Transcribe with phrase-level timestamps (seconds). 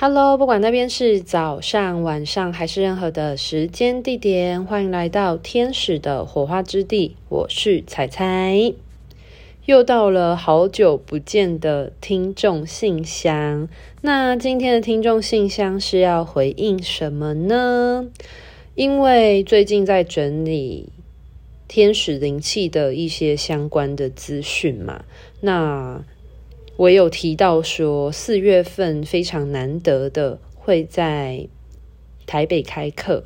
[0.00, 7.16] Hello，不管那边是早上、晚上还是任何的时间地点，欢迎来到天使的火花之地。
[7.28, 8.74] 我是彩彩，
[9.64, 13.68] 又到了好久不见的听众信箱。
[14.00, 18.06] 那今天的听众信箱是要回应什么呢？
[18.76, 20.90] 因为最近在整理
[21.66, 25.02] 天使灵气的一些相关的资讯嘛，
[25.40, 26.04] 那。
[26.78, 31.48] 我有提到说，四月份非常难得的会在
[32.24, 33.24] 台北开课，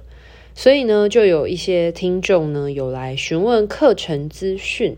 [0.54, 4.96] 所以呢，就有一些听众呢有来询问课程资讯。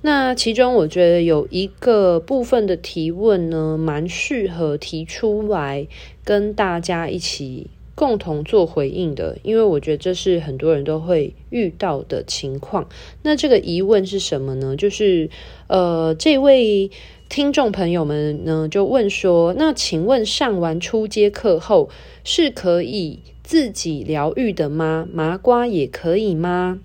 [0.00, 5.86] 那其中我觉得有一个部分的提问呢，蛮适合提出来
[6.24, 12.88] 跟大家一起共同做回应的，因为我觉得这是很多人都会遇到的情况。
[13.22, 14.74] 那这个疑问是什么呢？
[14.74, 15.28] 就是
[15.66, 16.90] 呃，这位。
[17.30, 21.88] 听众朋友们呢，就问说：“那请问上完初阶课后
[22.24, 25.06] 是可以自己疗愈的吗？
[25.12, 26.80] 麻瓜也可以吗？”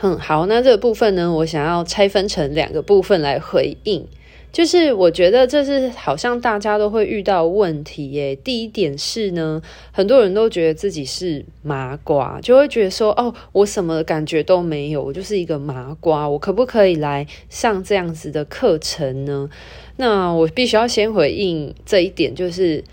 [0.00, 4.06] 嗯好，那这个部分呢，我想要拆分成两个部分来回应。
[4.54, 8.36] 就是我觉得这是好像大家都会遇到问题耶。
[8.36, 9.60] 第一点是呢，
[9.90, 19.50] 很多人都觉得自己是麻瓜，就会觉得说，哦，我什么感觉都没有，我就是一个麻瓜，我可不可以来上这样子的课程呢？
[19.96, 22.84] 那我必须要先回应这一点，就是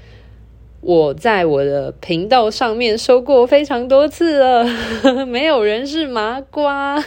[0.82, 4.66] 我在我的频道上面说过非常多次了，
[5.30, 6.98] 没有人是麻瓜，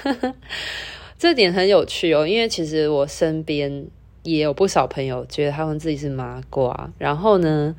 [1.18, 3.88] 这点很有趣哦，因为其实我身边。
[4.24, 7.74] 也有不少朋友觉得他们自己是麻瓜，然后呢，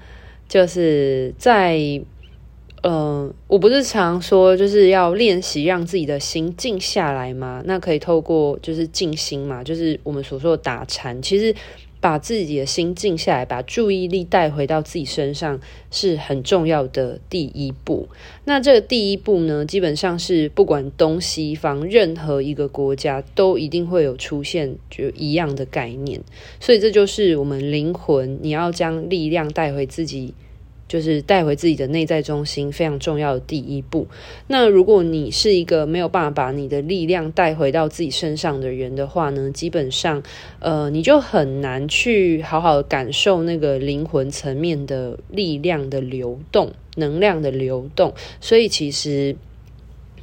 [0.48, 1.78] 就是在，
[2.84, 7.62] 嗯、我不是常说就是要练习让自己的心静下来吗？
[7.66, 11.54] 那可以透过就是静心嘛，就是我们所说的打禅，其实。
[12.06, 18.08] 把自己的心静下来，把注意力带回到自己身上是很重要的第一步。
[18.44, 26.22] 那这个第一步呢，基本上是不管东西方任何一个国家都一定会有出现就一样的概念。
[26.60, 30.36] 所以这就是我们灵魂，你要将力量带回自己。
[30.88, 34.08] 就是带回自己的内在中心，非常重要的第一步。
[34.48, 40.22] 那如果你是一个没有办法把你的力量带回到自己身上的人的话呢，基本上，
[40.60, 48.14] 呃，你就很难去好好感受那个灵魂层面的力量的流动、能量的流动。
[48.40, 49.36] 所以其实。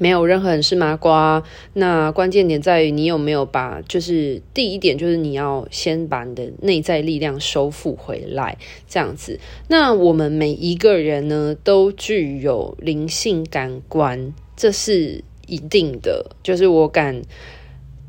[0.03, 1.41] 没有任何人是麻瓜，
[1.75, 8.59] 那关键点在于你有没有把，就是第一点就是你要先把你的内在力量收复回来，
[8.89, 9.39] 这样子。
[9.69, 16.35] 那我们每一个人呢，都具有灵性感官，这是一定的。
[16.43, 17.23] 就是我敢，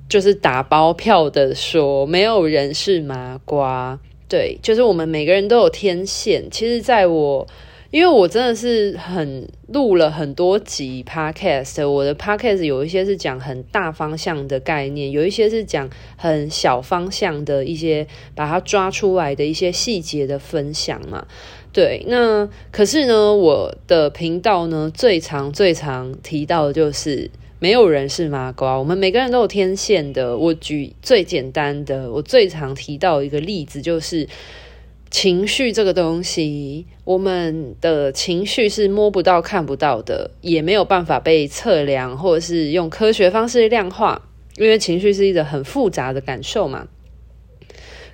[0.09, 3.99] 就是打包票的说，没有人是麻瓜。
[4.27, 6.49] 对，就是我们每个人都有天线。
[6.49, 7.45] 其实，在我。
[7.93, 15.87] 因为我真的是很录了很多集 podcast，我的 podcast 有一些是讲很大方向的概念，有一些是讲
[16.17, 21.27] 很小方向的一些把它抓出来的一些细节的分享嘛。
[21.71, 27.29] 对，那可是呢，我的频道呢最常最常提到的就是
[27.59, 30.35] 没有人是麻瓜，我们每个人都有天线的。
[30.35, 34.27] 我举最简单的，我最常提到一个例子就是。
[35.13, 44.19] 情绪这个东西，我们的情绪是摸不到、看不到的，也没有办法被测量，或者是用科学方式量化，
[44.57, 46.87] 因为情绪是一个很复杂的感受嘛。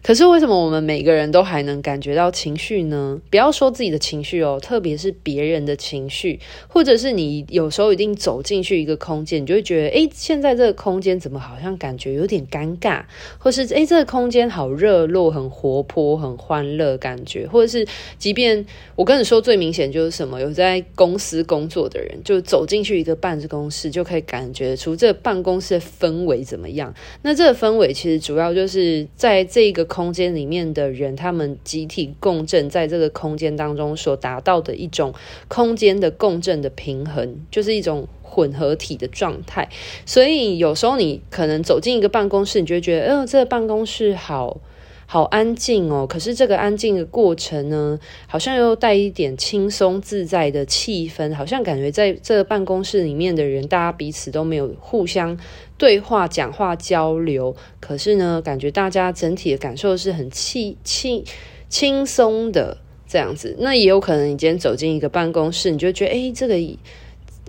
[0.01, 3.19] 可是为什么我们每个人都还能感觉到情绪呢？
[3.29, 6.39] 不要说自己的情绪哦，特别是别人的情绪，
[6.69, 13.03] 或者是你有时候一定走进去一个空间，你就会觉得，诶，现在这个空间怎么好像感觉有点尴尬，
[13.37, 17.85] 或是诶，这个空间好热络、很活泼、很欢乐感觉，或者是
[18.17, 26.93] 即便我跟你说最明显就是什么，有在公司工作的人，就走进去一个办公室，就可以感觉出这办公室的氛围怎么样。
[27.21, 29.88] 那这个氛围其实主要就是在这个。
[29.89, 35.13] 空间里面的人，他们集体共振，在这个空间当中所达到的一种
[35.49, 39.67] 空间的共振的平衡，就是一种混合体的状态。
[40.05, 44.61] 所以有时候你可能走进一个办公室，你就会觉得，呃，这个办公室好
[45.11, 46.05] 好安静哦。
[46.05, 55.35] 可是这个安静的过程呢，好像又带一点轻松自在的气氛，好像感觉在这个办公室里面的人，大家彼此都没有互相。
[55.79, 61.23] 对话、讲话、交流，可是呢，感觉大家整体的感受是很轻轻
[61.69, 62.77] 轻松的
[63.07, 63.55] 这样子。
[63.57, 66.55] 那也有可能，你今天走进一个办公室，你就觉得，哎，这个，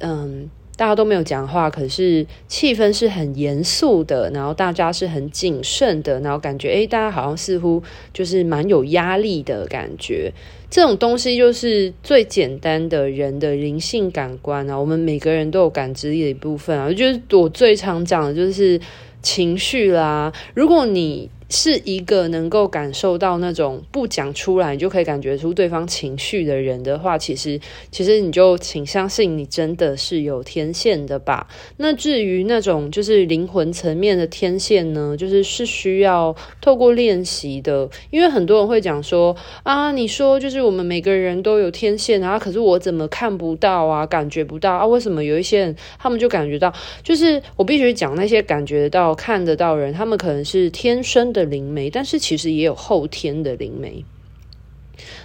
[0.00, 0.48] 嗯，
[0.80, 7.82] 大家都没有讲话，可是气氛是很严肃的，然后大家是很谨慎的，然后感觉诶，大家好像似乎
[8.14, 10.32] 就是蛮有压力的感觉。
[10.70, 16.86] 这种东西就是最简单的人的灵性感官啊，我们每个人都有感知力的一部分啊。
[16.86, 18.80] 我觉得我最常讲的就是
[19.20, 21.28] 情绪啦，如果你。
[21.50, 27.60] 是一个能够感受到那种不讲出来你就可以感觉出对方情绪的人的话，其实
[27.90, 31.48] 其实你就请相信你真的是有天线的吧。
[31.78, 37.90] 那至于那种就是灵魂层面的天线呢，就是是需要透过练习的。
[38.10, 44.86] 因为很多人会讲说啊，你说就是我们每个人都有天线啊，可是我怎么看不到啊，感觉不到啊？
[44.86, 46.72] 为什么有一些人他们就感觉到？
[47.02, 51.39] 就是我必须讲那些感觉到、看得到人，他们可能是天生的。
[51.44, 54.04] 灵媒，但是其实也有后天的灵媒。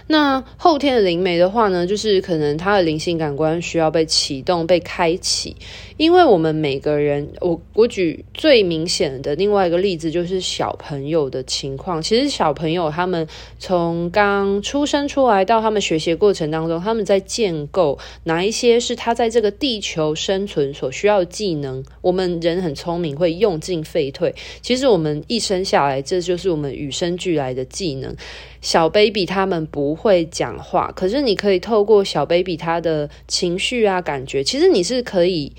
[0.08, 5.56] 那后天的灵媒的话呢，就是可能他的灵性感官需要被启动、被开启，
[5.96, 12.00] 因为我们每个人，我我举最明显的另外一个例子，就是小朋友的情况。
[12.00, 13.26] 其实小朋友他们
[13.58, 21.82] 从刚出生出来到他们学习过程当中，他们在建构哪一些是他在这个地球生存所需要的技能。
[22.00, 24.32] 我们人很聪明，会用进废退。
[24.62, 28.14] 其实我们一生下来，这就是我们与生俱来的技能。
[28.60, 35.52] 小 baby 他们不会讲话，可是你可以透过小 baby 他的情绪啊、感觉，其实你是可以，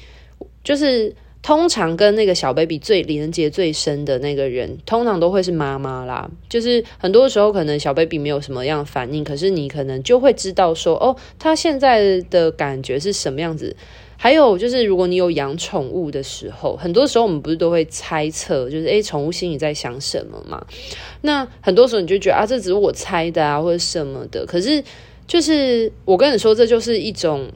[0.64, 6.30] 就是通常跟那个小 baby 最连接最深的那个人，通常都会是妈妈啦。
[6.50, 13.76] 就是很多时候可能小 baby 没有什么样反应，可是你可能就会知道说，哦，他现在的感觉是什么样子。
[14.18, 20.66] 还有就是，如果你有养宠物的时候，很多时候我们不是都会猜测，就是诶，宠物心里在想什么嘛？
[21.22, 24.46] 那很多时候你就觉得啊，这只是我猜的啊，或者什么的。
[24.46, 24.84] 可是，
[25.28, 27.48] 就是我跟你说，这就是一种。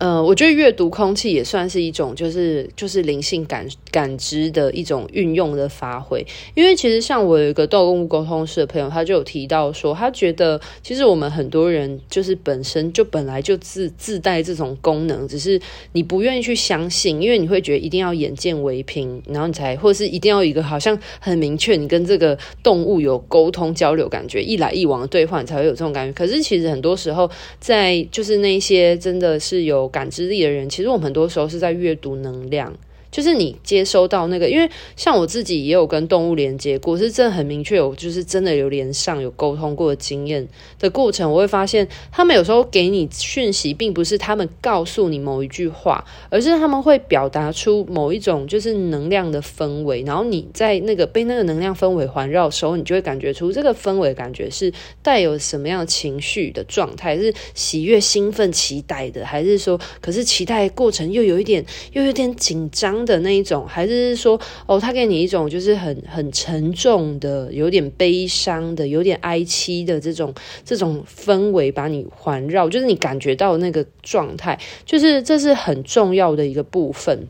[0.00, 6.26] 呃，我觉得阅读空气也算是一种，就是就是灵性感感知的一种运用的发挥。
[6.54, 15.60] 因为其实像我有一个动物沟通师的朋友，他就有提到说，他觉得其实我们很多人就是本身就本来就自自带这种功能，只是
[15.92, 26.12] 你不愿意去相信，因为你会觉得一定要眼见为凭，然后你才，或者是一定要一个好像很明确，你跟这个动物有沟通交流感觉，一来一往的兑换才会有这种感觉。
[26.14, 29.89] 可是其实很多时候，在就是那些真的是有。
[29.90, 32.72] 感知力的人，其实我们很多时候是在阅读能量。
[33.10, 40.46] 就是你接收到那个，因为像我自己也有跟动物连接过，是真的很明确有，就是真的有连上有沟通过的经验
[40.78, 54.72] 的过程，我会发现他们有时候给你讯息，并不是他们告诉你某一句话，而是他们会表达出某一种就是能量的氛围，然后你在那个被那个能量氛围环绕的时候，你就会感觉出这个氛围感觉是
[55.02, 62.99] 带有什么样的情绪的状态，是喜悦、兴奋、期待的，还是说，可是期待过程又有一点又有点紧张。
[63.04, 77.26] 的那一种，还是说哦，他给你一种就是很很沉重的，有点悲伤的，有点哀戚的这种这种氛围，把你环绕，就是你感觉到那个状态，就是这是很重要的一个部分。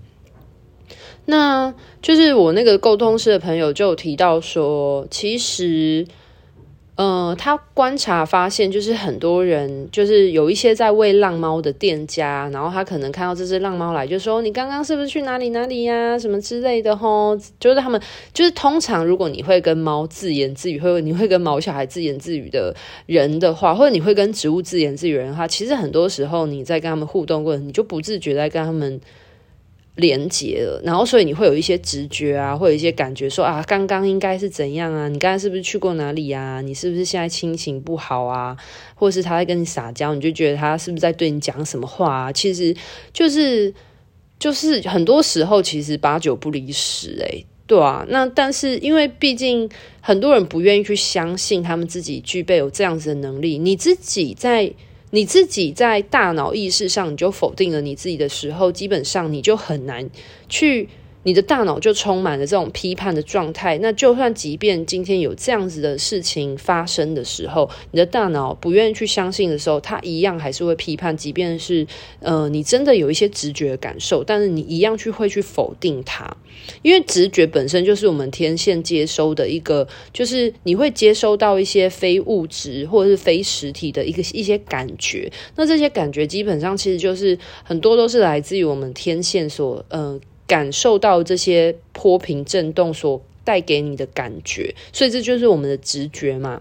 [1.26, 6.06] 那就是我那个沟通师的朋友就提到说，其实。
[7.00, 16.18] 呃，他观察发现，就是很多人，就是有一些在喂浪猫的店家，然后他可能看到这只浪猫来，就说：“你刚刚是不是去哪里哪里呀？
[16.18, 17.98] 什么之类的吼。”就是他们，
[18.34, 22.76] 就是通常如果你会跟猫自言自语，或者你会跟毛小孩自言自语的
[23.06, 29.00] 人的话，或者你会跟植物自言自语的人的话，其实很多时候你在跟他们互动过，你就不自觉在跟他们。
[30.00, 35.08] 连接了，然后所以你会有一些直觉啊，会有一些感觉说啊，刚刚应该是怎样啊？
[35.08, 36.60] 你刚刚是不是去过哪里啊？
[36.60, 38.56] 你是不是现在心情不好啊？
[38.94, 42.32] 或者是他在跟你撒娇，你就觉得他是不是在对你讲什么话啊？
[42.32, 42.74] 其实
[43.12, 43.72] 就是
[44.38, 48.04] 就是很多时候其实八九不离十诶，对啊。
[48.08, 54.72] 那但是因为毕竟很多人不愿意去相信他们自己具备有这样子的能力，你自己在。
[55.10, 60.08] 你自己在大脑意识上，你就否定了你自己的时候，基本上你就很难
[60.48, 60.88] 去。
[61.22, 63.78] 你的大脑就充满了这种批判的状态。
[63.78, 71.16] 那就算即便今天有这样子的事情发生的时候，你的大脑不愿意去相信的时候，它一样还是会批判。
[71.16, 71.86] 即便是
[72.20, 76.34] 呃，你真的有一些直觉的感受，但是你一样去会去否定它，
[76.82, 85.30] 因为直觉本身就是我们天线接收的一个，就是你会接收到一些非物质或者是非实体的一个一些感觉。
[85.56, 90.18] 那这些感觉基本上其实就是很多都是来自于我们天线所呃。
[90.50, 96.60] 感受到这些波频震动所带给你的感觉，所以这就是我们的直觉嘛。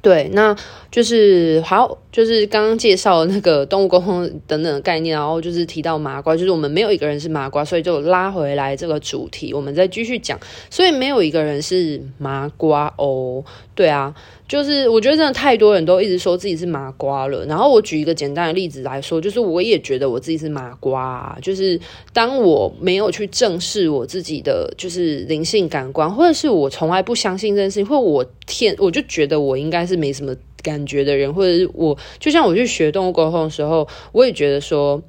[0.00, 0.56] 对，那
[0.90, 10.40] 就是好，就是刚刚介绍那个动物沟通等等的概念，然后就是提到麻瓜，就是我们没有一个人是麻瓜，所以就拉回来这个主题，我们再继续讲。
[10.70, 14.12] 所以没有一个人是麻瓜哦，对啊，
[14.48, 17.46] 就是我觉得真的太多人都一直说自己是麻瓜了。
[17.46, 21.80] 然后我举一个简单的例子来说，就是我也觉得我自己是麻瓜啊，就是
[22.12, 29.92] 当我没有去正视我自己的就是灵性感官，或者是我从来不相信这件事情，或我天，我就觉得我应该是。
[29.92, 35.02] 是没什么感觉的人，或者是我，就像我去学动物沟通的时候，我也觉得说，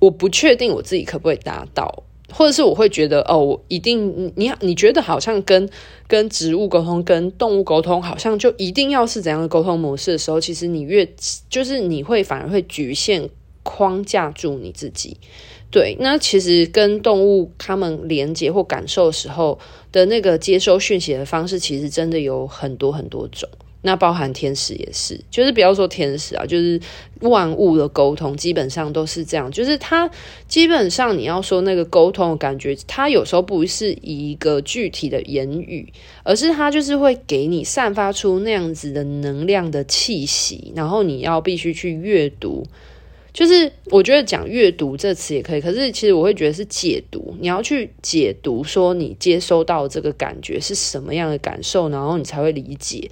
[0.00, 5.68] 我不确定我自己可不可以达到，或者是我会觉得哦，我一定你你觉得好像跟
[6.06, 11.08] 跟植物沟通、跟动物沟通，好像就一定要是怎样的沟通模式的时候，其实你越
[11.48, 13.28] 就是你会反而会局限
[13.62, 15.16] 框架住你自己。
[15.70, 19.58] 对，那其实跟动物他们连接或感受的时候
[19.90, 23.48] 的那个接收讯息的方式，其实真的有很多很多种。
[23.84, 26.80] 那包含天使也是，就是不要说天使啊，就是
[27.20, 29.50] 万物的沟通基本上都是这样。
[29.50, 30.08] 就是它
[30.46, 42.64] 基本上你要说那个沟通的感觉，它有时候不是一个具体的言语，而是它就是会给你散发出那样子的能量的气息，然后你要必须去阅读。
[43.32, 47.34] 就是我觉得讲阅读这词也可以，可是其实我会觉得是解读。
[47.40, 53.10] 你要去解读，说你接收到这个感觉是什么样的感受，然后你才会理解。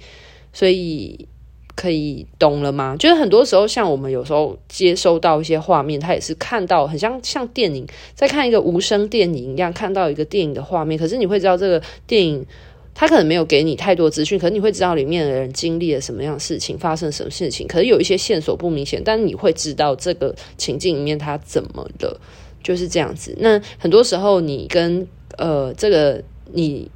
[0.53, 1.27] 所以
[1.75, 2.95] 可以懂了吗？
[2.97, 10.97] 就是很多时候，像我们有时候接收到一些画面，他也是看到很像像电影，在看一个无声电影一样，看到一个电影的画面。
[10.97, 12.45] 可是你会知道这个电影。
[12.93, 17.65] 他可能没有给你太多资讯，可是你会知道里面的人经历了什么样的事情，发生什么事情。
[17.65, 22.19] 可是有一些线索不明显，但你会知道这个情境里面他怎么了，
[22.61, 23.33] 就是这样子。
[23.39, 26.91] 那很多时候，你跟呃这个你。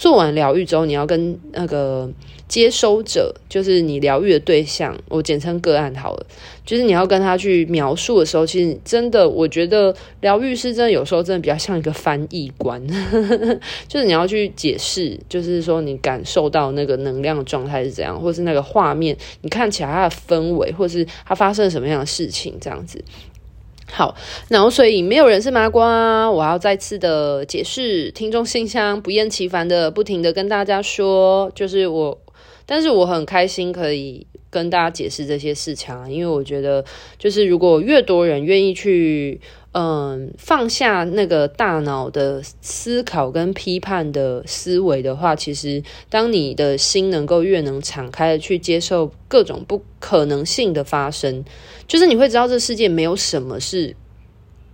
[0.00, 2.10] 做完疗愈之后，你要跟那个
[2.48, 6.26] 接收者，就是你疗愈的对象，我简称个案好了。
[6.64, 12.82] 就是你要跟他去描述的时候，其实真的，我觉得疗愈师真的有时候真的比较像一个翻译官，
[13.86, 23.04] 就是你要去解释，就是说你感受到那个能量状态是怎样，或是那个画面，你看起来它的氛围，或是它发生什么样的事情，这样子。
[23.92, 24.14] 好，
[24.48, 32.20] 然后所以没有人是麻瓜，我要再次的解释，听众信箱不厌其烦的不停的跟大家说，就是我，
[32.66, 36.84] 但是我很开心可以跟大家解释这些事情啊，因为我觉得
[37.18, 39.40] 就是如果越多人愿意去。
[39.72, 51.44] 嗯，放下那个大脑的思考跟批判的思维的话，其实当你的心能够越能敞开的去接受各种不可能性的发生，
[51.90, 53.96] 就是你会知道这世界没有什么是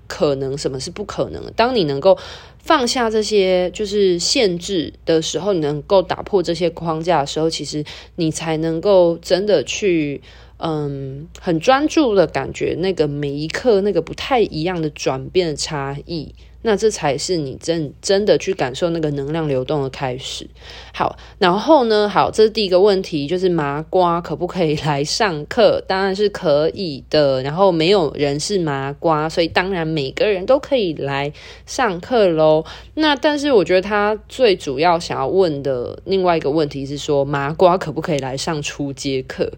[0.07, 1.43] 可能，什么是不可能。
[1.57, 2.19] 当你能够
[2.59, 7.83] 放下这些就是限制的时候，你能够打破这些框架的时候，其实
[8.17, 10.21] 你才能够真的去。
[10.59, 16.35] 嗯，很专注的感觉，那个每一刻那个不太一样的转变的差异，
[16.67, 20.49] 那这才是你真真的去感受那个能量流动的开始。
[20.93, 25.81] 好，然后呢，好，这是第一个问题，就是麻瓜可不可以来上课？
[25.87, 27.41] 当然是可以的。
[27.45, 31.33] 然后没有人是麻瓜，所以当然每个人都可以来
[31.67, 32.65] 上课喽。
[32.95, 39.53] 那但是我觉得他最主要想要问的另外一个问题是说，麻瓜可不可以来上初阶课？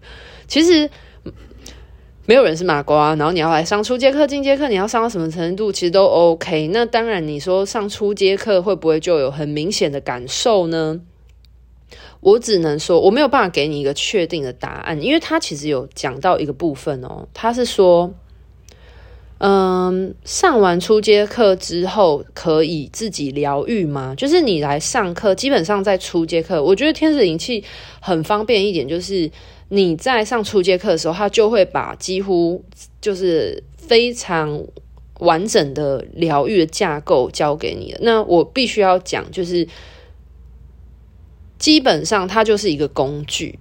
[0.47, 0.87] 其实
[2.29, 6.67] 没有人是麻瓜，然后你要来上初阶课、进阶课，你要上到什么程度，其实都 OK。
[6.71, 11.01] 那当然，你说上初阶课会不会就有很明显的感受呢？
[12.19, 18.13] 我只能说，我没有办法给你一个确定的答案，因为他其实有讲到一个部分哦，他是说，
[19.39, 24.13] 嗯，上完初阶课之后可以自己疗愈吗？
[24.15, 27.63] 就是你来上课，基本上在初阶课，我觉得天使灵气
[27.99, 29.31] 很方便一点，就是。
[29.69, 32.63] 你在上初阶课的时候，他就会把几乎
[32.99, 34.59] 就是非常
[35.19, 37.99] 完整的疗愈的架构教给你了。
[38.01, 39.67] 那我必须要讲，就是
[41.59, 43.59] 基本上它就是一个工具。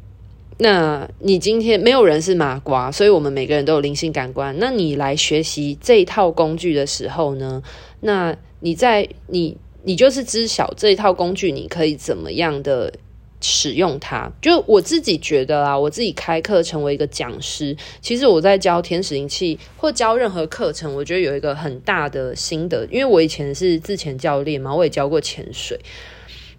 [0.56, 4.56] 那你今天没有人是麻瓜，所以我们每个人都有灵性感官。
[4.58, 7.62] 那你来学习这一套工具的时候呢，
[8.00, 12.92] 那你在你你就是知晓这一套工具，你可以怎么样的。
[13.40, 25.78] 使用它，就我自己觉得啊，我自己开课成为一个讲师，其实我在教天使灵气或教任何课程，我觉得有一个很大的心得，因为我以前是自潜教练嘛，我也教过潜水，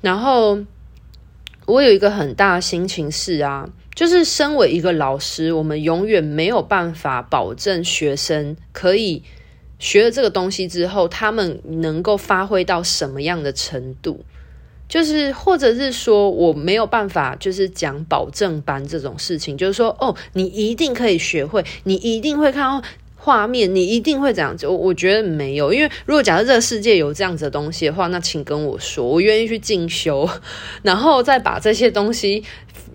[0.01, 0.59] 然后
[1.65, 9.21] 我有一个很大的心情是啊，就是身为一个老师，我们永远没有办法保证学生可以
[9.77, 14.23] 学了这个东西之后，他们能够发挥到什么样的程度。
[14.89, 22.81] 就是，或者是说我没有办法，就是讲保证班这种事情，就是说，哦，你一定可以学会，你一定会看到
[23.15, 24.65] 画面，你一定会这样子。
[24.65, 30.27] 我我觉得没有，因为如果假设这个世界有这样子的东西的话，那请跟我说，我愿意去进修，
[30.81, 32.43] 然后再把这些东西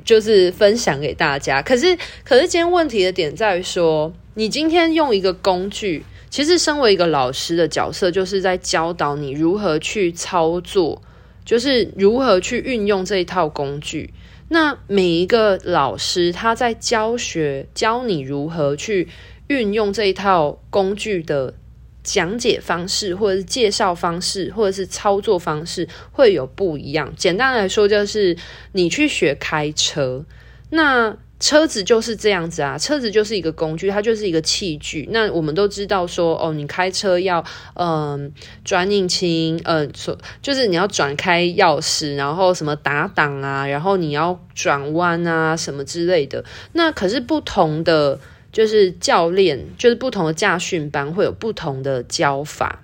[0.04, 1.62] 就是分享给大家。
[1.62, 11.00] 可是，可是今天问题的点在于说，你今天用一个工具，其实身为一个老师的角色，就是在教导你如何去操作。
[11.44, 14.12] 就是如何去运用这一套工具。
[14.48, 19.08] 那每一个老师他在教学教你如何去
[19.48, 21.54] 运用这一套工具的
[22.02, 27.12] 讲解方式，或者是介绍方式，或者是操作方式会有不一样。
[27.16, 28.36] 简单来说，就是
[28.72, 30.24] 你去学开车，
[30.70, 31.16] 那。
[31.44, 35.06] 车子就是这样子啊，车子就是一个工具，它就是一个器具。
[35.12, 38.32] 那我们都知道说，哦，你开车要嗯
[38.64, 46.42] 转引擎，呃，说就是你要转开钥匙，然后什么打档啊，然后你要转弯啊，什么之类的。
[46.72, 48.18] 那可是不同的
[48.50, 52.80] 就是教练，就是不同的驾训班会有不同的教法，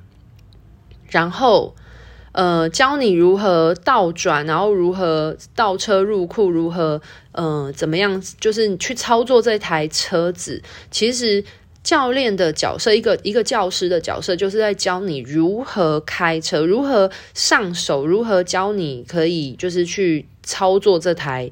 [1.09, 1.75] 然后。
[2.33, 7.01] 呃，教你如何倒转，然后如何倒车入库，如何
[7.33, 10.63] 呃怎么样，就是你去操作这台车子。
[10.91, 11.45] 其实
[11.83, 21.51] 教练的角色，一个一个教师的角色，就是在教你如何开车，如何上手，如何教你可以就是去操作这台。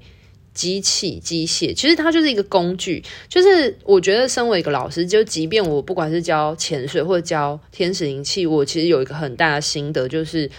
[0.58, 3.00] 机器、机械，其实它就是一个工具。
[3.28, 10.50] 就是我觉得，身为一个老师，就即便我不管是教潜水或者教天使灵气，我其实有一个很大的心得，就是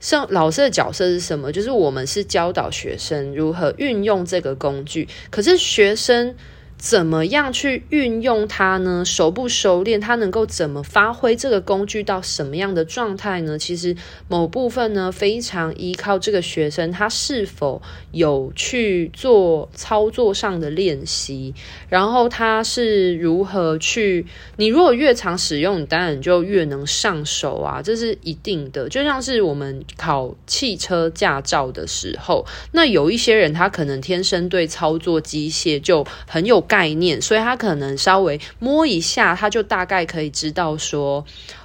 [0.00, 1.52] 上老师的角色是什么？
[1.52, 6.34] 就是我们是教导学生如何运用这个工具，可是学生。
[6.76, 9.04] 怎么样去运用它呢？
[9.06, 9.98] 熟不熟练？
[10.00, 13.58] 它能够怎么发挥这个工具到什么样的状态呢？
[13.58, 13.96] 其实
[14.28, 21.54] 某部分呢，非常依靠这个学生他是否有去做操作上的练习，
[21.88, 24.26] 然后他是如何去。
[24.56, 28.88] 你如果越常使用，你当然就越能上手啊，这是一定的。
[28.90, 36.63] 就像是我们考汽车驾照的时候，那有一些人他可能天生对操作机械就很有。
[36.64, 41.24] 概念，所以他可能稍微摸一下，他就大概可以知道说，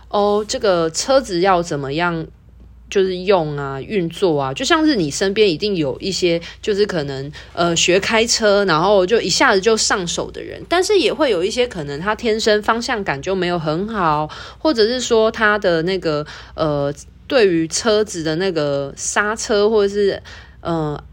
[0.09, 2.25] 哦，这个车子要怎么样，
[2.89, 16.93] 就是用啊，运作啊，就像是你身边一定有一些，就是可能呃学开车，然后就一下子就上手的人，但是也会有一些可能他天生方向感就没有很好，或者是说他的那个呃，
[17.27, 20.21] 对于车子的那个刹车或者是
[20.61, 21.03] 呃。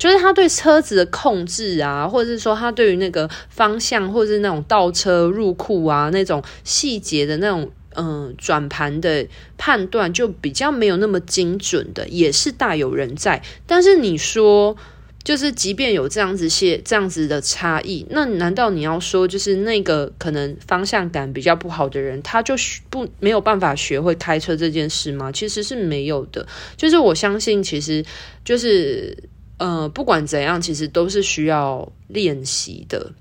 [0.00, 9.26] 就是他对车子的控制啊，或者是说他对于那个方向，或者是那种倒车入库啊，那种细节的那种嗯转盘的
[9.58, 13.42] 判断，就比较没有那么精准的，也是大有人在。
[13.66, 14.74] 但是你说，
[15.22, 22.54] 就是即便有这样子些这样子的差异，那难道你要说，就是那个可能方向感比较不好的人，他就
[22.88, 25.30] 不没有办法学会开车这件事吗？
[25.30, 26.46] 其实是没有的。
[26.78, 28.02] 就是我相信，其实
[28.42, 29.14] 就是。
[29.60, 33.12] 呃，不管怎样，其实都是需要练习的。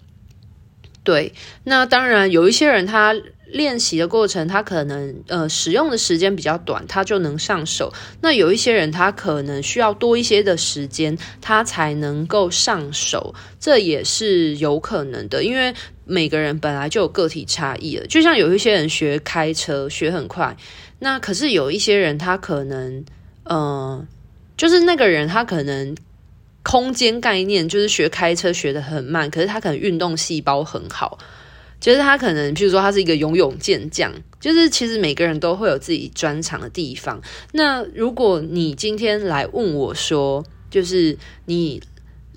[1.04, 1.34] 对，
[1.66, 3.14] 那当然有一些人，他
[3.46, 7.92] 练习的过程，他可能呃使用的时间比较短，他就能上手。
[8.22, 15.44] 那有一些人，他可能需要多一些的时间，他才能够上手，这也是有可能的。
[15.44, 15.74] 因为
[16.06, 20.56] 每个人本来就有个体差异了，就像有一些人学开车学很快，
[21.00, 23.04] 那可是有一些人，他可能
[23.44, 24.06] 呃，
[24.56, 25.98] 就是那个人，他可能。
[26.70, 31.18] 空间概念就是学开车学的很慢，可是他可能运动细胞很好，
[31.80, 37.20] 就是他可能，譬如说他是一个游泳健将，就是其实每个人都会有自己专长的地方。
[37.54, 41.82] 那如果你今天来问我说，就是你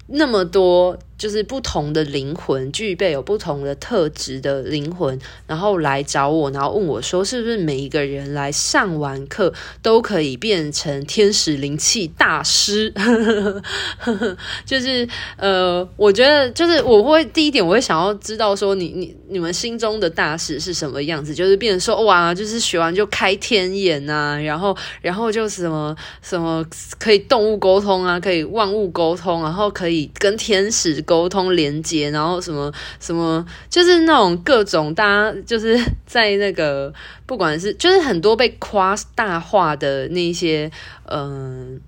[0.06, 0.98] 那么多。
[1.22, 12.92] 就是不同的灵魂，具备有不同的特质的灵魂，然后来找我，然后问我说，是不是每一个人来上完课都可以变成天使灵气大师？
[14.66, 21.32] 就是呃，我觉得就是我会第一点，我会想要知道说你，你你们心中的大师是什么样子？
[21.32, 26.66] 就是变成说哇，就是学完就开天眼啊，然后然后就什么什么
[26.98, 31.00] 可以动物沟通啊，可以万物沟通，然后可以跟天使。
[31.12, 36.90] 沟通连接，然后什么什么，就是那种各种大家就是 在那个，
[37.26, 40.70] 不管是就是很多被夸大化的那些
[41.10, 41.78] 嗯、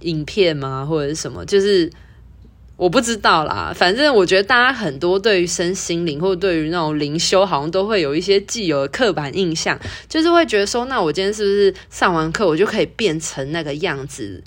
[0.00, 1.92] 影片嘛，或者是什么，就是
[2.78, 3.70] 我不知道啦。
[3.76, 14.42] 反正我觉得大家很多对于身心灵或者对于那种灵修，好像都会有一些既有的刻板印象，就是会觉得说，那我今天是不是上完课我就可以变成那个样子？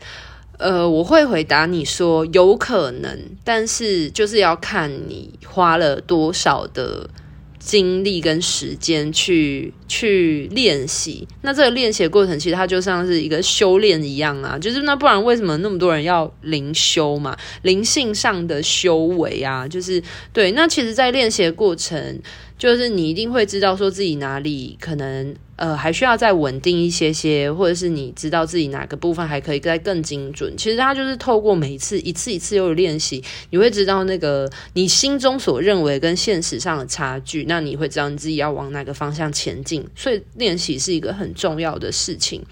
[0.58, 7.10] 呃，我会回答你说有可能，但是就是要看你花了多少的。
[7.58, 17.36] 精力跟时间去去练习，那这个练习的过程其实它就像是一个修炼一样啊，就是那不然为什么那么多人要灵修嘛？
[17.63, 20.00] 灵性上的修为啊，就是
[20.32, 20.52] 对。
[20.52, 22.22] 那其实，在练习的过程，
[22.58, 25.36] 就是你一定会知道说自己哪里可能。
[25.58, 30.54] 呃，还需要再稳定一些些，或者是你知道自己哪个部分还可以再更精准。
[30.58, 39.88] 其实它就是透过每一次一次一次又练习，你会知道那个你心中所认为跟现实上的差距，那你会知道你自己要往哪个方向前进。
[39.96, 42.44] 所以练习是一个很重要的事情。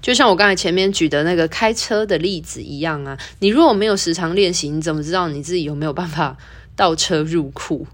[0.00, 6.38] 就像我刚才前面举的那个开车的例子一样啊，你如果没有时常练习，你怎么知道你自己有没有办法
[6.76, 7.84] 倒车入库？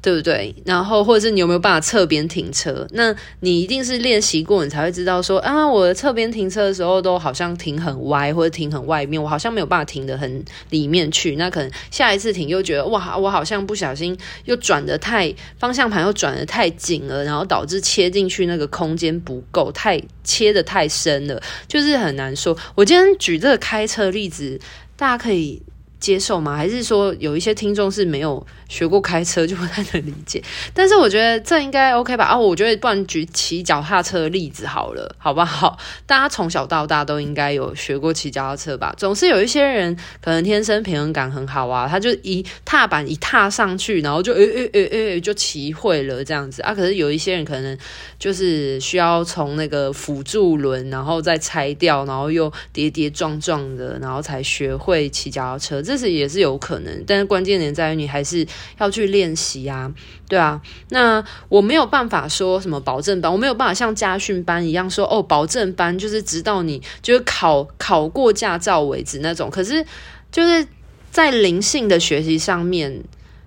[0.00, 0.54] 对不对？
[0.64, 2.86] 然后或者是你有没有办法侧边停车？
[2.92, 11.36] 那你一定是练习过，你才会知道说啊，我的侧边停车的时候都好像停很歪，或者停很外面，我好像没有办法停得很里面去。
[11.36, 22.56] 那可能下一次停又觉得哇，我好像不小心又转得太方向盘又转得太紧了，然后导致切进去那个空间不够，太切得太深了，就是很难说。
[22.74, 24.60] 我今天举这个开车例子，
[24.96, 25.60] 大家可以
[26.00, 26.56] 接受吗？
[26.56, 28.46] 还是说有一些听众是没有？
[28.68, 30.42] 学过开车就不太能理解，
[30.74, 32.26] 但是我觉得这应该 OK 吧？
[32.26, 35.78] 啊，我觉得不然举骑脚踏车的例子好了，好不好？
[36.04, 38.94] 大家从小到大都应该有学过骑脚踏车吧？
[38.98, 46.74] 总是有一些人可能天生平衡感很好啊，他就一踏板一踏上去，然后就诶诶诶诶就骑会了这样子啊。
[46.74, 47.78] 可是有一些人可能
[48.18, 57.04] 就是需要从那个辅助轮，然后再拆掉，然后又跌跌撞撞的，然后才学会骑脚踏车，这是也是有可能。
[57.06, 58.46] 但是关键点在于你还是。
[58.78, 59.92] 要去练习啊，
[60.28, 69.50] 对啊，那我没有办法说什么保证班，我没有办法像家训班一样说哦，保证班就是直到你就是考考过驾照为止那种。
[69.50, 69.84] 可是
[70.30, 70.66] 就是
[71.10, 73.02] 在灵性的学习上面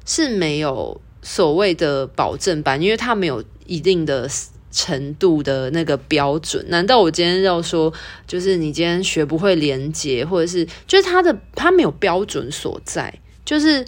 [0.05, 4.27] 是没有所谓的保证班，因为它没有一定的
[4.71, 6.65] 程度的那个标准。
[6.69, 7.93] 难道我今天要说，
[8.25, 13.13] 就是你今天学不会连接，或者是就是它的它没有标准所在，
[13.45, 13.85] 就是。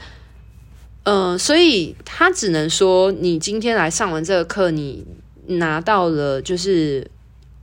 [1.06, 5.06] 呃，所以他只能说，你今天来上完这个课，你
[5.48, 7.12] 拿到了就是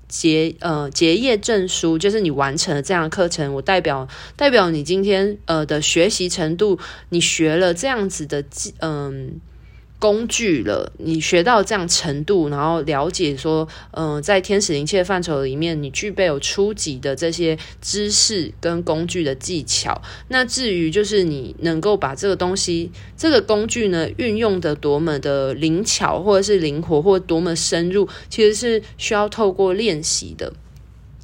[0.07, 4.07] 结呃结业证书，就是你完成了这样的课程，我代表
[4.37, 6.79] 代表你今天呃的学习程度，
[7.09, 8.45] 你学了这样子的
[8.81, 9.41] 嗯。
[10.01, 20.01] 工具了，你学到这样程度，然后了解说，嗯、在天使灵气的范畴里面，你具备有初级的这些知识跟工具的技巧。
[20.29, 30.51] 那至于就是你能够把这个东西、这个工具呢，运用得多么的灵巧，或者是灵活，或多么深入，其实是需要透过练习的。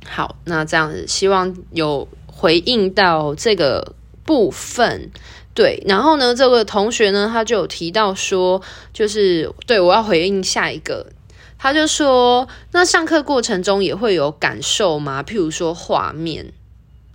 [0.05, 5.11] 好，那这样子，希望有回应到这个部分。
[5.57, 8.61] 对，然后呢，这个同学呢，他就有提到说，
[8.92, 11.07] 就是对，我要回应下一个，
[11.59, 15.23] 他就说，那上课过程中也会有感受吗？
[15.23, 16.53] 譬如说画面。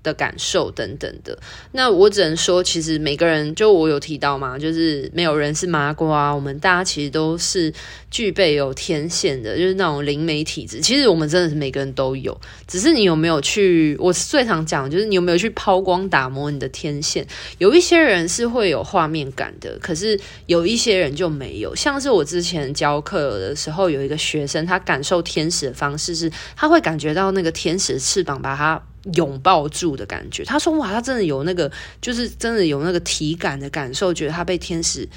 [0.04, 1.38] 的感受等等的，
[1.74, 7.72] 那我只能说，其实每个人，就我有提到嘛，就是没有人是麻瓜，我们大家其实都是
[8.10, 10.80] 具备有天线的，就是那种灵媒体质。
[10.80, 13.96] 其实我们真的是每个人都有，只是你有没有去？
[14.00, 17.26] 我最常讲，就是你有没有去抛光打磨你的天线？
[17.60, 21.76] 有一些人是会有画面感的，可是有一些人就没有。
[21.76, 28.82] 像是我之前教课的时候，有一个学生，他感受天使的方式是，他会感觉到那个天使的翅膀把他。
[29.16, 35.08] 拥抱住的感觉，他说：“哇，他真的有那个，就是真的有那个体感的感受，觉得他被天使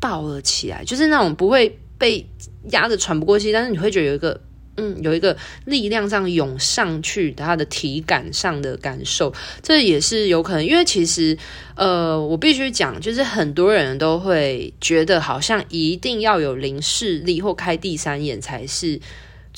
[0.00, 2.26] 抱了起来，就是那种不会被
[2.70, 4.40] 压得喘不过气，但是你会觉得有一个，
[4.76, 5.36] 嗯，有一个
[5.66, 10.64] 力量这样涌上去，他的体感上的感受，这也是有可能。
[10.64, 11.36] 因为其实，
[11.76, 18.98] 呃，我必须讲，就是很多人都会觉得，好像一定要有灵视力或开第三眼才是。”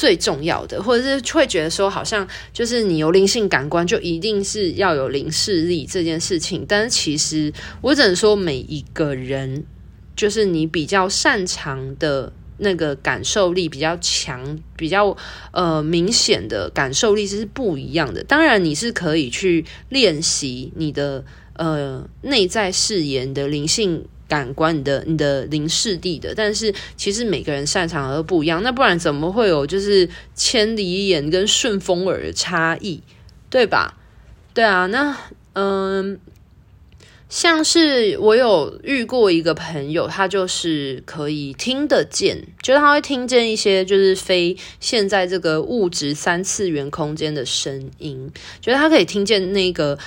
[0.00, 6.64] 最重要的，或者是会觉得说，好像就是你有灵性感官，就一定是要有灵视力这件事情。
[6.66, 9.62] 但是其实我只能说，每一个人
[10.16, 15.14] 就是你比较擅长的那个感受力比较强、比较
[15.52, 18.24] 呃明显的感受力是不一样的。
[18.24, 21.22] 当然，你是可以去练习你的
[21.56, 24.06] 呃内在誓言的灵性。
[24.30, 33.02] 感官你的你的灵视地的，但是其实每个人擅长的不一样，那不然怎么会有就是千里眼跟顺风耳的差异，
[33.50, 33.98] 对吧？
[34.54, 35.16] 对啊，那
[35.54, 36.20] 嗯，
[37.28, 49.98] 像是我有遇过一个朋友，他就是可以听得见，就是他会听见一些就是非现在这个物质三次元空间的声音，觉得他可以听见那个。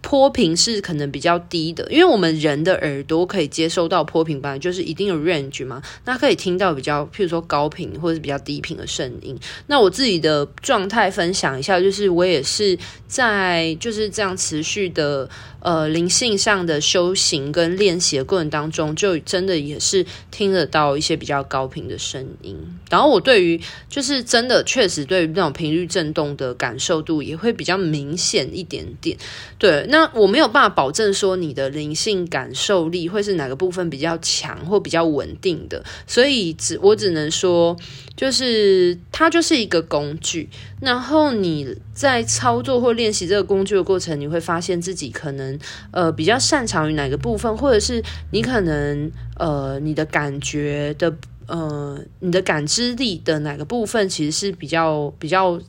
[0.00, 9.38] 波频是可能比较低的，因为我们人的耳朵可以接收到波频，本来就是一定有 range 嘛，那可以听到比较，譬如说高频或者是比较低频的声音。
[9.66, 15.28] 那我自己的状态分享一下，就是我也是在就是这样持续的。
[15.60, 22.56] 呃，灵性上的修行跟练习的过程当中，就真的也是听得到一些比较高频的声音。
[22.88, 29.18] 然后我对于就是真的确实对于那种频率震动的感受度也会比较明显一点点。
[29.58, 37.76] 对，那我没有办法保证说你的灵性感受力会是哪个部分比较强或比较稳定的，所以只我只能说，
[38.14, 40.48] 就是它就是一个工具。
[40.80, 45.58] 然后你在操作或练习这个工具的过程，你会发现自己可能
[45.90, 51.12] 呃比较擅长于哪个部分，或者是你可能呃你的感觉的
[51.48, 55.60] 呃你的感知力的哪个部分其实是比较比较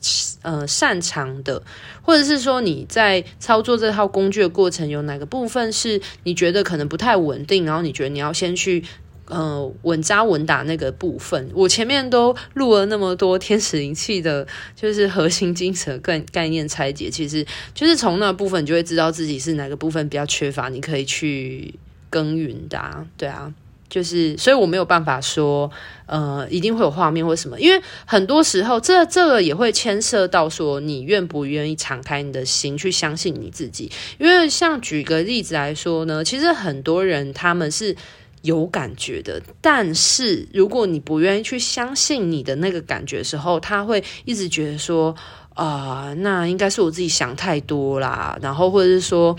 [0.42, 1.60] 呃擅长的，
[2.02, 8.84] 或者是说你在操作这套工具的过程有哪个部分是你觉得可能不太稳定，然后你觉得你要先去。
[9.26, 21.72] 呃，稳扎稳打那个部分，我前面都录了那么多天使灵气的，就是核心精神概概念拆解，其实就是从那部分，你就会知道自己是哪个部分比较缺乏，你可以去
[22.10, 23.54] 耕耘的啊，对啊，
[23.90, 25.70] 就是所以我没有办法说，
[26.06, 37.94] 呃，一定会有画面或什么，因为很多时候这这个也会牵涉到说，你愿不愿意敞开你的心去相信你自己，因为像举个例子来说呢，其实很多人他们是。
[38.42, 45.14] 有感觉的，但是如果你不愿意去相信你的那个感觉的时候，他会一直觉得说，
[45.52, 49.36] 啊、那应该是我自己想太多啦，然后或者是说。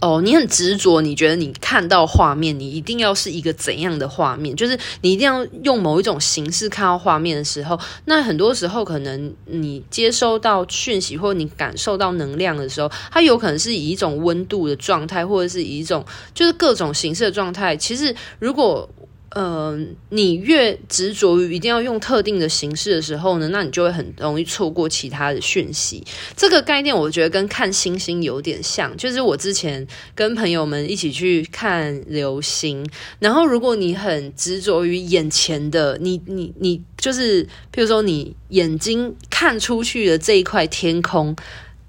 [0.00, 4.54] 哦，你很执着，你觉得你看到画面，你一定要是一个怎样的画面？
[4.54, 16.04] 就是你一定要用某一种形式看到画面的时候，那很多时候可能你接收到讯息或你感受到能量的时候，它有可能是以一种温度的状态，或者是以一种
[16.34, 17.74] 就是各种形式的状态。
[17.74, 18.88] 其实如果
[19.30, 19.76] 呃，
[20.10, 26.02] 你越执着于一定要用特定的形式的时候呢，那你就会很容易错过其他的讯息。
[26.36, 41.36] 这个概念我觉得跟看星星有点像，就是我之前跟朋友们一起去看流星，然后如果你很执着于眼前的，你你你就是，譬如说你眼睛看出去的这一块天空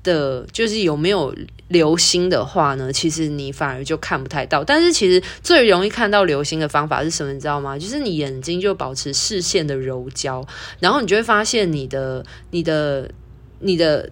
[0.04, 1.34] 的，就是有没有？
[1.70, 4.64] 流星的话呢，其实你反而就看不太到。
[4.64, 7.34] 但是其实最容易看到流星的方法是什么？
[7.34, 7.78] 你知道吗？
[7.78, 10.46] 就是你眼睛就保持视线的柔焦，
[10.80, 13.12] 然后你就会发现你的、你的、
[13.60, 14.10] 你的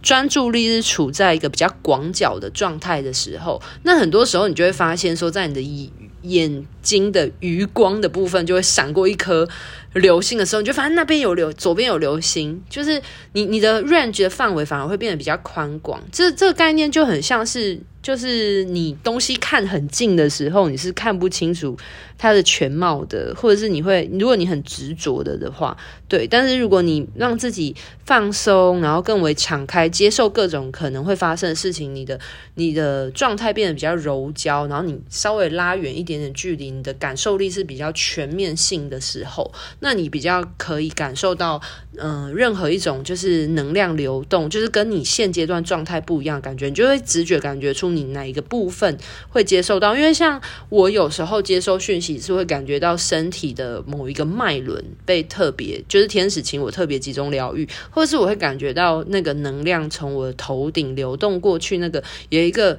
[0.00, 3.60] 专注力是处在一个比较广角的状态的时候。
[3.82, 5.90] 那很多时候你就会发现说，在你的
[6.22, 9.48] 眼睛的余光的部分就会闪过一颗
[9.94, 13.00] 流星的时候，你就发现那边有流，左边有流星，就是
[13.32, 16.02] 你你的 range 的范围反而会变得比较宽广。
[16.10, 17.80] 这这个概念就很像是。
[18.02, 21.78] 就是你东西看很近的时候，你是看不清楚
[22.18, 25.76] 它的全貌的，或者是你会，如果你很执着的的话，
[26.08, 26.26] 对。
[26.26, 32.18] 但是如果你让自己放松，然后更为敞开，接受各种可能会发生的事情，你的
[32.56, 41.60] 你的状态变得比较柔焦，然后你稍微拉远一点点距离，你的感受力是比较全面性的时候，那你比较可以感受到，
[41.98, 47.92] 嗯、任何一种就是能量流动，就是跟你现阶段状态不一样的感觉，你就会直觉感觉出。
[47.92, 48.96] 你哪一个部分
[49.28, 49.94] 会接受到？
[49.94, 62.78] 因为像我有时候接收讯息是会感觉到身体的某一个脉轮被特别，就是天使请我特别集中疗愈，或者是我会感觉到那个能量从我的头顶流动过去，那个有一个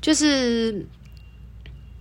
[0.00, 0.86] 就是。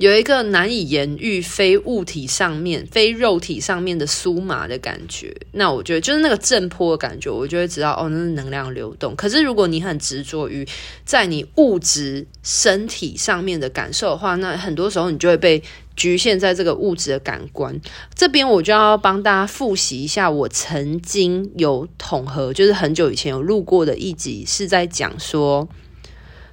[0.02, 9.16] 有一个难以言喻、非物体上面、非肉体上面的酥麻的感觉，那我觉得就是那个震波的感觉，我就会知道哦，那是能量流动。
[9.16, 10.68] 可是如果你很执着于
[11.06, 15.62] 在你物质身体上面的感受的话，那很多时候你就会被
[15.96, 17.80] 局限在这个物质的感官。
[18.16, 25.70] 这边我就要帮大家复习一下，我曾经有统合，就是很久以前有录过的一集，是在讲说，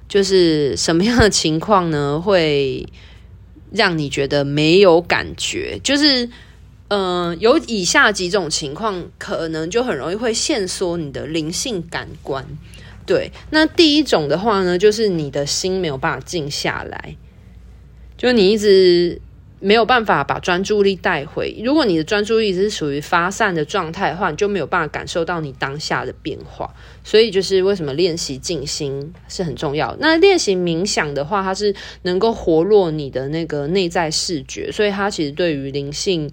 [0.07, 2.21] 就是什么样的情况呢？
[2.23, 2.85] 会
[3.71, 6.25] 让你觉得没有感觉，就是，
[6.87, 12.45] 嗯、呃，有以下几种情况，可能就很容易会限缩你的灵性感官。
[13.05, 17.15] 对，那第一种的话呢，就是你的心没有办法静下来，
[18.17, 19.19] 就你一直
[19.59, 21.55] 没有办法把专注力带回。
[21.63, 26.73] 如果你的专注力是属于发散的状态的话，你就没有办法感受到你当下的变化。
[27.03, 29.95] 所以就是为什么练习静心是很重要。
[29.99, 36.29] 那练习冥想的话，它是能够活络你的那个内在视觉，所以它其实对于灵性，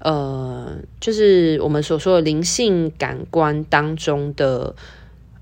[0.00, 4.74] 呃，就是我们所说的灵性感官当中的。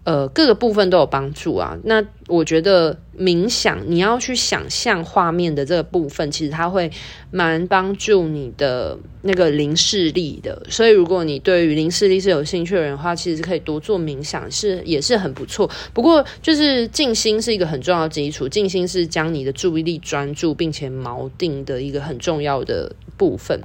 [0.04, 1.78] 呃，各个部分都有帮助啊。
[1.84, 6.90] 那我觉得冥想，你要去想象画面的这个部分，其实它会
[7.30, 10.62] 蛮帮助你的那个灵视力的。
[10.68, 15.70] 所以，如果你对于灵视力是有兴趣的人的话，其实可以多做冥想，是也是很不错。
[15.94, 23.58] 不过，就是静心是一个很重要的基础，静心是将你的注意力专注并且锚定的一个很重要的部分。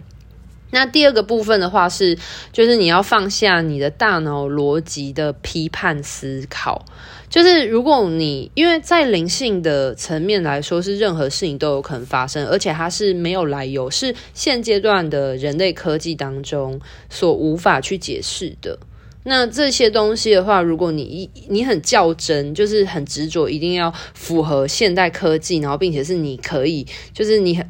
[0.72, 2.18] 那第二个部分的话是，
[2.52, 6.86] 就是你要放下你的大脑逻辑的批判思考。
[7.30, 16.80] 就是如果你因为在灵性的层面来说，是任何事情都有可能发生，而且它是没有来由，是现阶段的人类科技当中
[17.10, 18.80] 所无法去解释的。
[19.24, 27.68] 那这些东西的话，如果你一你很较真，就是很执着，一定要符合现代科技，然后并且是你可以，就是你很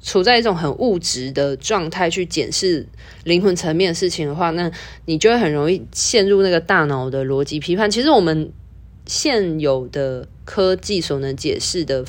[0.00, 2.86] 处在一种很物质的状态去检视
[3.24, 4.70] 灵魂层面的事情的话，那
[5.06, 7.90] 你就会很容易陷入那个大脑的逻辑批判。
[7.90, 8.52] 其实我们
[9.06, 12.04] 现有的科技所能解释的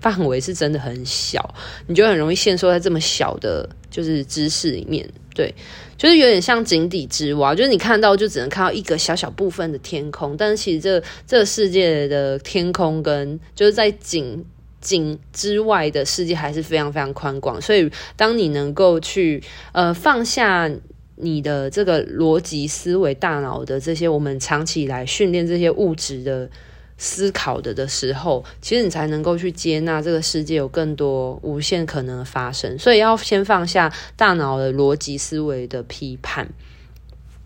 [0.00, 1.54] 范围是真的很小，
[1.88, 5.54] 你就很容易陷缩在这么小的，就是知识里面，对。
[5.96, 14.44] 就是有点像井底之蛙，就是你看到就只能看到一个小小部分的天空，但是其实这这个世界的天空跟就是在井
[14.82, 17.58] 井之外的世界还是非常非常宽广。
[17.62, 20.70] 所以当你能够去呃放下
[21.14, 26.50] 你的这个逻辑思维大脑的这些，我们长期以来训练这些物质的。
[26.98, 32.78] 思考的的时候，其实你才能够去接纳这个世界有更多无限可能的发生。
[32.78, 36.48] 所以要先放下大脑的逻辑思维的批判。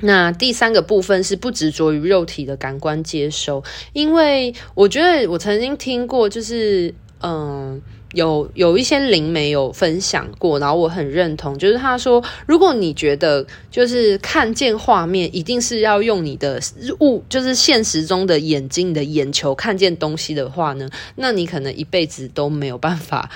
[0.00, 7.80] 那第三个部分是不执着于肉体的感官接收，因为我觉得我曾经听过，就是嗯。
[8.12, 16.60] 有有一些灵媒有分享过，然后我很认同，就是他说，如果你觉得就是看见画面一定是要用你的
[17.00, 23.30] 物，就是现实中的眼睛、你的眼球看见东西的话呢，那你可能一辈子都没有办法。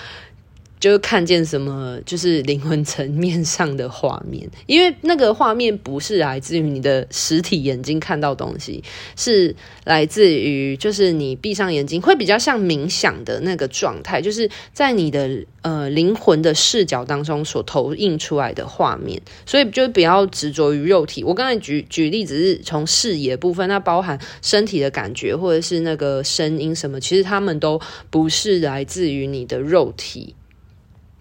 [0.85, 8.85] 就是看见什么，就是灵魂层面上的画面，因为那个画面不是来自于你的实体眼睛看到东西，
[9.17, 21.25] 是来自于就是你闭上眼睛会比较像冥想的那个状态，就是在你的呃灵魂的视角当中所投映出来的画面，所以就不要执着于肉体。
[21.25, 30.35] 我刚才举举例子是从视野部分，那包含身体的感觉或者是那个声音什么，其实他们都不是来自于你的肉体。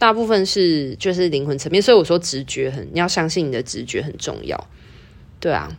[0.04, 4.68] 大部分是就是灵魂层面，所以我说直觉很，你要相信你的直觉很重要，
[5.39, 5.72] 对啊。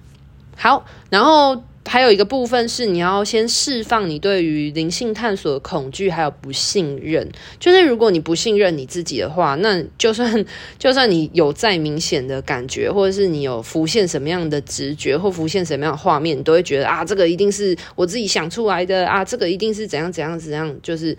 [0.56, 7.30] 好，然后还有一个部分是你要先释放你对于灵性探索的恐惧，还有不信任。
[7.60, 10.42] 就是如果你不信任你自己的话，那就算
[10.80, 21.14] 就算你有再明显的感觉，或者是你有浮现什么样的直觉或浮现什么样的画面，你都会觉得啊，这个一定是我自己想出来的啊，这个一定是怎样怎样怎样，就是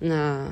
[0.00, 0.46] 那。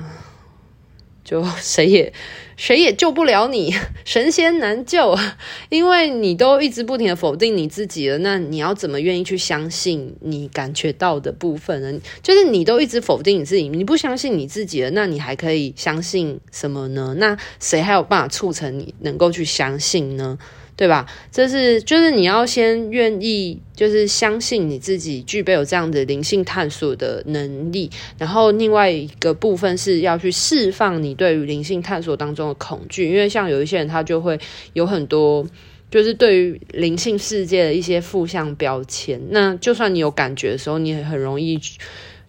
[1.25, 2.13] 就 谁也
[2.57, 5.17] 谁也救不了你， 神仙难救，
[5.71, 8.19] 因为你都一直不停的否定你自己了。
[8.19, 12.01] 那你要怎么愿意去相信你感觉到的部分呢？
[12.23, 17.15] 就是你都一直否定你自己，你不相信你自己了，那你还可以相信什么呢？
[17.19, 20.39] 那谁还有办法促成你能够去相信呢？
[20.81, 21.07] 对吧？
[21.31, 27.91] 这是就是你要先愿意，就是相信你自己具备有这样的灵性探索的能力。
[28.17, 34.41] 然后另外一个部分是要去释放你对于灵性探索当中的恐惧，因为像有一些人他就会
[34.73, 35.47] 有很多，
[35.91, 39.21] 就是对于灵性世界的一些负向标签。
[39.29, 41.61] 那就算你有感觉的时候，你也很容易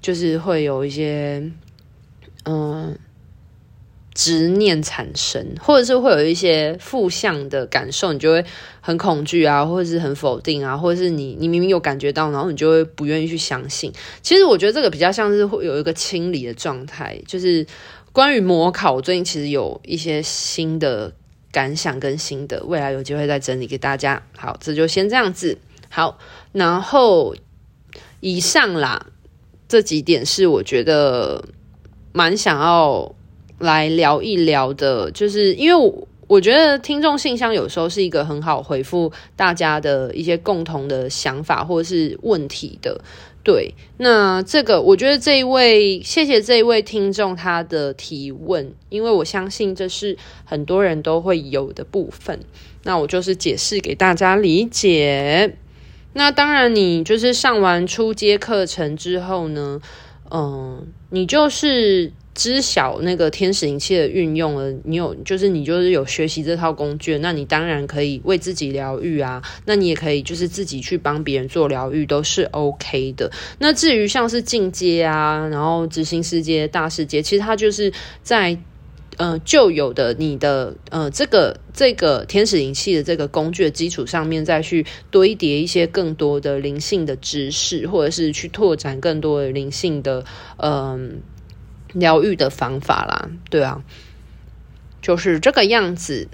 [0.02, 1.42] 就是会有一些，
[2.44, 3.00] 嗯。
[4.14, 8.46] 执念产生，或者是会有一些负向的感受，你就会
[8.82, 13.92] 很恐惧啊，或者是很否定啊，或者是你你明明有感觉到，然后你就会不愿意去相信。
[14.22, 17.18] 其实我觉得这个比较像是会有一个清理的状态。
[17.26, 17.66] 就是
[18.12, 21.14] 关于模考，我最近其实有一些新的
[21.50, 24.22] 感想跟心得，未来有机会再整理给大家。
[24.36, 25.58] 好，这就先这样子。
[25.90, 26.20] 好，
[26.52, 27.34] 然后
[28.20, 29.08] 以上啦，
[29.70, 31.46] 这几点是我觉得
[32.12, 33.16] 蛮想要。
[33.62, 43.02] 来聊一聊的，就是因为我我觉得听众信箱有时候是一个很好回复大家的一些共同的想法或者是问题的
[43.44, 50.16] 对，那这个我觉得这一位，谢谢这一位听众他的提问，因为我相信这是
[50.46, 52.40] 很多人都会有的部分。
[52.84, 55.58] 那我就是解释给大家理解。
[56.14, 59.82] 那当然，你就是上完初阶课程之后呢，
[60.30, 62.14] 嗯，你就是。
[62.34, 73.30] 知晓那个天使灵气的运用了，你有就是你就是有学习这套工具，那你当然可以为自己疗愈啊，那你也可以就是自己去帮别人做疗愈，都是 OK 的。
[73.60, 77.92] 那至于像是进阶啊，然后执行世界、大世界，其实它就是
[78.24, 78.58] 在
[79.18, 90.24] 呃旧有的你的呃这个这个天使灵气的这个工具的基础上面，再去堆叠一些更多的灵性的知识，或者是去拓展更多的灵性的
[90.56, 91.22] 嗯。
[91.94, 93.84] 疗愈的方法啦，对啊，
[95.02, 96.28] 就是这个样子。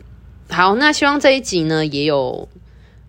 [0.49, 2.47] 好，那希望这一集呢，也有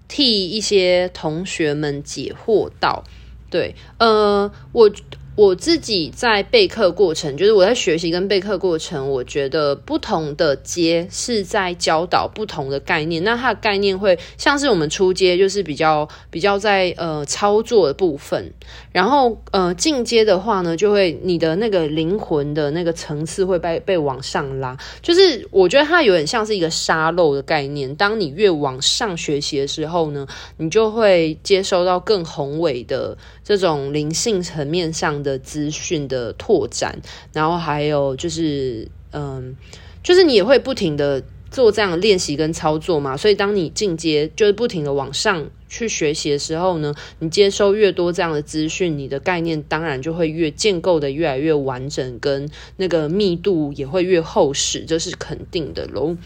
[0.08, 3.04] 替一些同学们解惑到。
[3.50, 4.90] 对，呃，我。
[5.38, 13.22] 我自己在备课过程，就是我在学习跟备课过程，我觉得不同的阶是在教导不同的概念。
[13.22, 18.52] 那它的概念会像是我们初阶，就是比较比较在呃操作的部分，
[18.90, 24.76] 然后呃进阶的话呢，就会你的那个灵魂的那个层次会被被往上拉。
[25.00, 27.94] 就是我觉得它有点像是一个沙漏的概念。
[27.94, 30.26] 当你越往上学习的时候呢，
[30.56, 35.27] 你就会接收到更宏伟的这种灵性层面上的。
[35.28, 36.98] 的资讯的拓展，
[37.32, 39.54] 然后还有就是，嗯，
[40.02, 43.16] 就是你也会不停的做这样的练习跟操作嘛。
[43.16, 56.16] 所以当你进阶，就是不停的往上去学习的时候呢，你接收越多这样的资讯，你的概念当然就会越建构的越来越完整，跟那个密度也会越厚实，这是肯定的喽。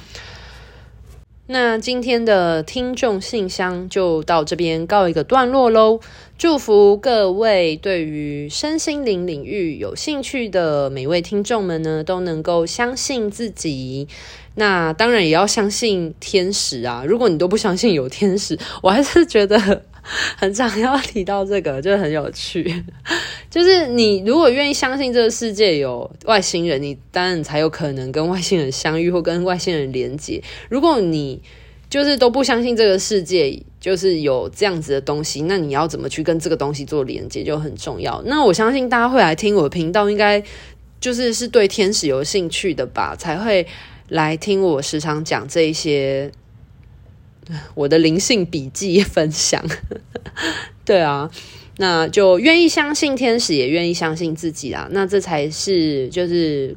[1.49, 5.99] 那今天的听众信箱就到这边告一个段落喽。
[6.39, 14.07] 祝福各位对于身心灵领域有兴趣的每位听众们呢，都能够相信自己。
[14.55, 17.05] 那当然也要相信天使啊！
[17.07, 19.83] 如果你都不相信有天使，我还是觉得
[20.37, 22.85] 很常要提到这个，就很有趣。
[23.51, 30.43] 就是你如果愿意相信这个世界有外星人，你当然才有可能跟外星人相遇或跟外星人连接。
[30.69, 31.41] 如果你
[31.89, 38.23] 就是都不相信这个世界就是有这样子的东西，那你要怎么去跟这个东西做连接就很重要。
[38.25, 40.43] 那我相信大家会来听我的频道，应该
[40.99, 43.67] 就是是对天使有兴趣的吧，才会
[44.09, 46.33] 来听我时常讲这一些
[47.75, 49.65] 我的灵性笔记分享。
[50.85, 51.31] 对啊。
[51.79, 54.87] 那就愿意相信天使，也愿意相信自己啊。
[54.91, 56.77] 那这才是就是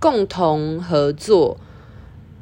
[0.00, 1.56] 共同合作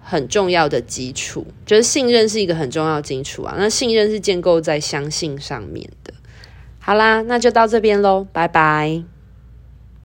[0.01, 3.55] 很重要的基础，就是信任是一个很重要基础啊。
[3.59, 6.15] 那信任是建构在相信上面的。
[6.79, 9.05] 好啦，那就到这边喽，拜拜。